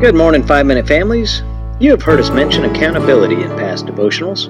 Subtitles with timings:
[0.00, 1.42] Good morning, Five Minute Families.
[1.78, 4.46] You have heard us mention accountability in past devotionals.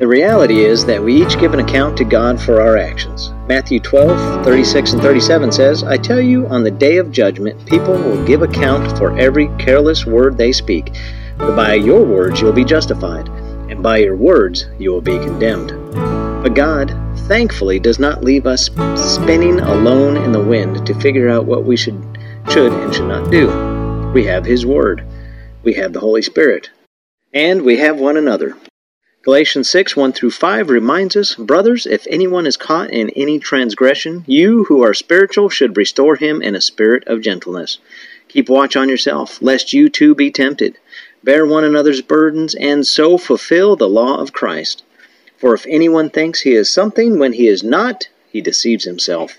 [0.00, 3.30] The reality is that we each give an account to God for our actions.
[3.46, 7.94] Matthew 12, 36 and 37 says, I tell you, on the day of judgment, people
[7.94, 10.96] will give account for every careless word they speak.
[11.38, 13.28] For by your words you'll be justified,
[13.70, 15.70] and by your words you will be condemned.
[16.42, 16.90] But God,
[17.28, 21.76] thankfully, does not leave us spinning alone in the wind to figure out what we
[21.76, 22.02] should,
[22.50, 23.65] should and should not do.
[24.16, 25.04] We have His Word.
[25.62, 26.70] We have the Holy Spirit.
[27.34, 28.56] And we have one another.
[29.22, 34.24] Galatians 6 1 through 5 reminds us, Brothers, if anyone is caught in any transgression,
[34.26, 37.76] you who are spiritual should restore him in a spirit of gentleness.
[38.28, 40.78] Keep watch on yourself, lest you too be tempted.
[41.22, 44.82] Bear one another's burdens, and so fulfill the law of Christ.
[45.36, 49.38] For if anyone thinks he is something when he is not, he deceives himself.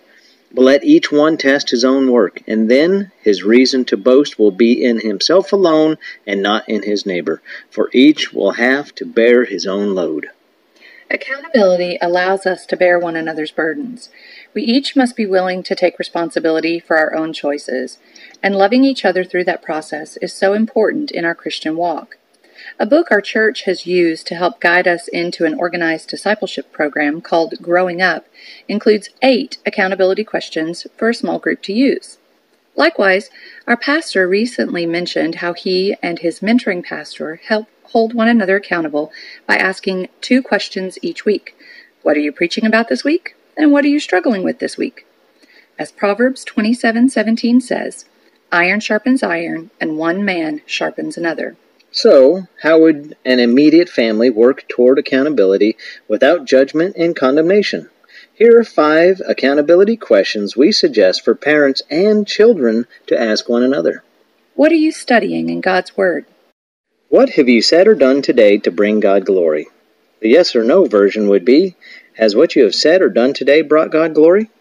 [0.52, 4.52] But let each one test his own work, and then his reason to boast will
[4.52, 9.44] be in himself alone and not in his neighbor, for each will have to bear
[9.44, 10.28] his own load.
[11.10, 14.10] Accountability allows us to bear one another's burdens.
[14.54, 17.98] We each must be willing to take responsibility for our own choices,
[18.44, 22.18] and loving each other through that process is so important in our Christian walk.
[22.80, 27.22] A book our church has used to help guide us into an organized discipleship program
[27.22, 28.28] called Growing Up
[28.68, 32.20] includes eight accountability questions for a small group to use.
[32.76, 33.32] Likewise,
[33.66, 39.12] our pastor recently mentioned how he and his mentoring pastor help hold one another accountable
[39.48, 41.56] by asking two questions each week.
[42.04, 43.36] What are you preaching about this week?
[43.58, 45.08] And what are you struggling with this week?
[45.80, 48.06] As Proverbs 27:17 says,
[48.52, 51.58] iron sharpens iron and one man sharpens another.
[51.98, 57.90] So, how would an immediate family work toward accountability without judgment and condemnation?
[58.36, 64.04] Here are five accountability questions we suggest for parents and children to ask one another.
[64.54, 66.28] What are you studying in God's Word?
[67.10, 69.66] What have you said or done today to bring God glory?
[70.20, 71.76] The yes or no version would be
[72.20, 74.52] Has what you have said or done today brought God glory?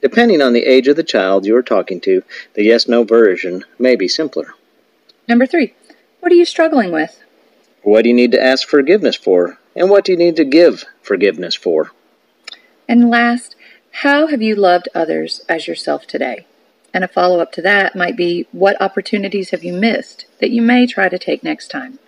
[0.00, 2.22] Depending on the age of the child you are talking to,
[2.52, 4.54] the yes no version may be simpler.
[5.26, 5.74] Number three,
[6.24, 7.22] what are you struggling with?
[7.82, 9.58] What do you need to ask forgiveness for?
[9.76, 11.90] And what do you need to give forgiveness for?
[12.88, 13.56] And last,
[13.90, 16.46] how have you loved others as yourself today?
[16.94, 20.62] And a follow up to that might be what opportunities have you missed that you
[20.62, 21.98] may try to take next time?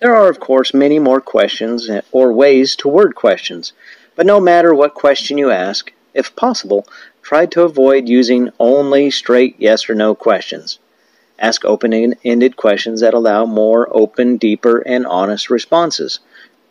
[0.00, 3.74] There are, of course, many more questions or ways to word questions,
[4.16, 6.86] but no matter what question you ask, if possible,
[7.20, 10.78] try to avoid using only straight yes or no questions.
[11.42, 16.20] Ask open-ended questions that allow more open, deeper, and honest responses.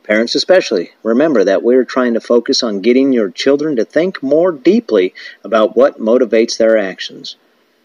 [0.03, 4.53] Parents especially, remember that we're trying to focus on getting your children to think more
[4.53, 7.35] deeply about what motivates their actions.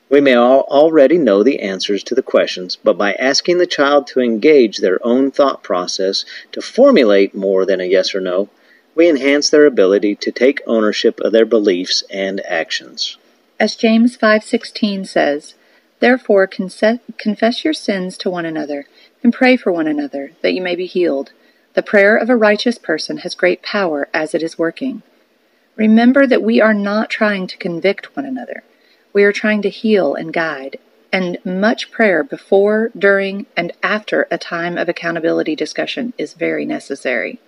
[0.09, 4.07] We may all already know the answers to the questions, but by asking the child
[4.09, 8.49] to engage their own thought process to formulate more than a yes or no,
[8.95, 13.19] we enhance their ability to take ownership of their beliefs and actions.
[13.59, 15.55] As James 5:16 says,
[15.99, 18.87] Therefore confess your sins to one another,
[19.23, 21.33] and pray for one another, that you may be healed.
[21.75, 25.03] The prayer of a righteous person has great power as it is working.
[25.75, 28.63] Remember that we are not trying to convict one another.
[29.13, 30.79] We are trying to heal and guide,
[31.13, 37.41] and much prayer before, during, and after a time of accountability discussion is very necessary.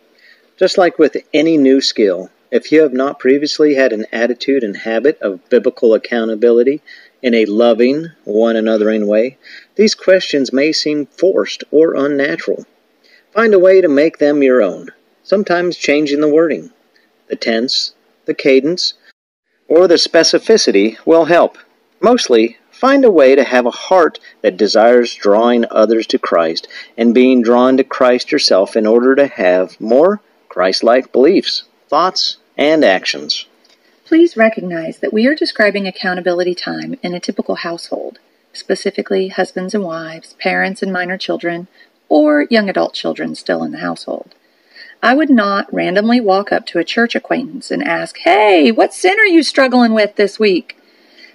[0.57, 4.77] Just like with any new skill, if you have not previously had an attitude and
[4.77, 6.81] habit of biblical accountability,
[7.23, 9.37] in a loving, one anothering way,
[9.77, 12.67] these questions may seem forced or unnatural.
[13.33, 14.89] Find a way to make them your own,
[15.23, 16.71] sometimes changing the wording.
[17.29, 18.95] The tense, the cadence,
[19.67, 21.59] or the specificity will help.
[22.01, 27.15] Mostly, find a way to have a heart that desires drawing others to Christ and
[27.15, 32.85] being drawn to Christ yourself in order to have more Christ like beliefs, thoughts, and
[32.85, 33.47] actions.
[34.09, 38.19] Please recognize that we are describing accountability time in a typical household,
[38.55, 41.69] specifically husbands and wives, parents and minor children,
[42.09, 44.35] or young adult children still in the household.
[45.03, 49.21] I would not randomly walk up to a church acquaintance and ask, Hey, what sin
[49.21, 50.79] are you struggling with this week?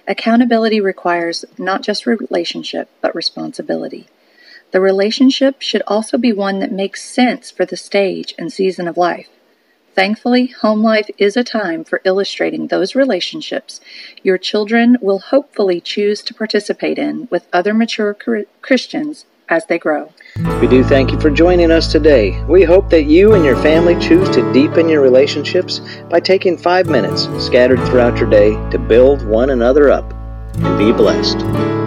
[0.08, 4.08] Accountability requires not just relationship, but responsibility.
[4.72, 8.96] The relationship should also be one that makes sense for the stage and season of
[8.96, 9.28] life.
[9.94, 13.80] Thankfully, home life is a time for illustrating those relationships
[14.24, 18.16] your children will hopefully choose to participate in with other mature
[18.60, 20.12] Christians as they grow.
[20.60, 22.42] We do thank you for joining us today.
[22.44, 26.86] We hope that you and your family choose to deepen your relationships by taking five
[26.86, 30.12] minutes scattered throughout your day to build one another up
[30.56, 31.83] and be blessed.